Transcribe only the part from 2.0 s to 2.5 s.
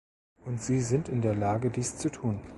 tun.